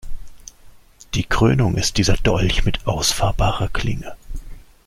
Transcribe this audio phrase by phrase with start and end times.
[1.13, 4.15] Die Krönung ist dieser Dolch mit ausfahrbarer Klinge.